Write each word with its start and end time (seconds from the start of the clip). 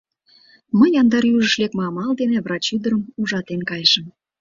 Мый 0.77 0.89
яндар 1.01 1.23
южыш 1.35 1.53
лекме 1.61 1.83
амал 1.89 2.11
дене 2.21 2.37
врач 2.45 2.65
ӱдырым 2.75 3.01
ужатен 3.19 3.61
кайышым. 3.69 4.05